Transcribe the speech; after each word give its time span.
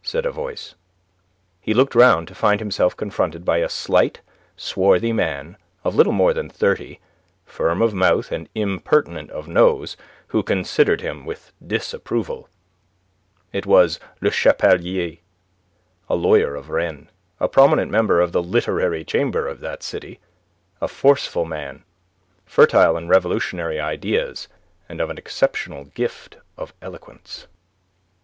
said 0.00 0.24
a 0.24 0.30
voice. 0.30 0.76
He 1.60 1.74
looked 1.74 1.96
round 1.96 2.28
to 2.28 2.36
find 2.36 2.60
himself 2.60 2.96
confronted 2.96 3.44
by 3.44 3.56
a 3.56 3.68
slight, 3.68 4.20
swarthy 4.56 5.12
man 5.12 5.56
of 5.82 5.96
little 5.96 6.12
more 6.12 6.32
than 6.32 6.48
thirty, 6.48 7.00
firm 7.44 7.82
of 7.82 7.92
mouth 7.92 8.30
and 8.30 8.48
impertinent 8.54 9.28
of 9.30 9.48
nose, 9.48 9.96
who 10.28 10.44
considered 10.44 11.00
him 11.00 11.24
with 11.26 11.50
disapproval. 11.66 12.48
It 13.52 13.66
was 13.66 13.98
Le 14.20 14.30
Chapelier, 14.30 15.16
a 16.08 16.14
lawyer 16.14 16.54
of 16.54 16.70
Rennes, 16.70 17.08
a 17.40 17.48
prominent 17.48 17.90
member 17.90 18.20
of 18.20 18.30
the 18.30 18.44
Literary 18.44 19.04
Chamber 19.04 19.48
of 19.48 19.58
that 19.58 19.82
city, 19.82 20.20
a 20.80 20.86
forceful 20.86 21.44
man, 21.44 21.82
fertile 22.44 22.96
in 22.96 23.08
revolutionary 23.08 23.80
ideas 23.80 24.46
and 24.88 25.00
of 25.00 25.10
an 25.10 25.18
exceptional 25.18 25.86
gift 25.86 26.36
of 26.56 26.72
eloquence. 26.80 27.48